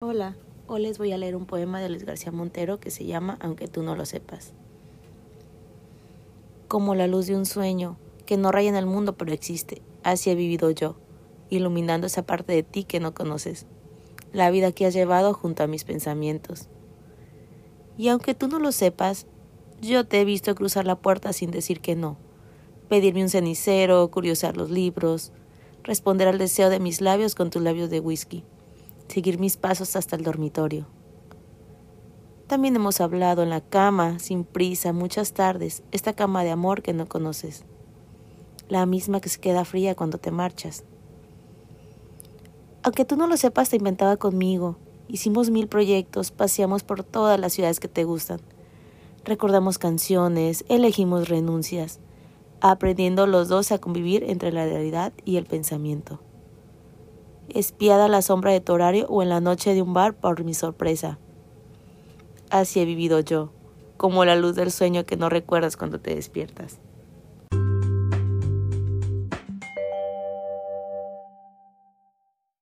[0.00, 0.36] Hola,
[0.68, 3.66] hoy les voy a leer un poema de Luis García Montero que se llama Aunque
[3.66, 4.52] tú no lo sepas.
[6.68, 10.30] Como la luz de un sueño que no raya en el mundo pero existe, así
[10.30, 10.94] he vivido yo,
[11.50, 13.66] iluminando esa parte de ti que no conoces,
[14.32, 16.68] la vida que has llevado junto a mis pensamientos.
[17.96, 19.26] Y aunque tú no lo sepas,
[19.80, 22.18] yo te he visto cruzar la puerta sin decir que no,
[22.88, 25.32] pedirme un cenicero, curiosar los libros,
[25.82, 28.44] responder al deseo de mis labios con tus labios de whisky
[29.08, 30.86] seguir mis pasos hasta el dormitorio.
[32.46, 36.94] También hemos hablado en la cama, sin prisa, muchas tardes, esta cama de amor que
[36.94, 37.64] no conoces,
[38.68, 40.84] la misma que se queda fría cuando te marchas.
[42.82, 44.76] Aunque tú no lo sepas, te inventaba conmigo,
[45.08, 48.40] hicimos mil proyectos, paseamos por todas las ciudades que te gustan,
[49.24, 52.00] recordamos canciones, elegimos renuncias,
[52.60, 56.20] aprendiendo los dos a convivir entre la realidad y el pensamiento
[57.54, 60.54] espiada la sombra de tu horario o en la noche de un bar por mi
[60.54, 61.18] sorpresa.
[62.50, 63.50] Así he vivido yo,
[63.96, 66.78] como la luz del sueño que no recuerdas cuando te despiertas.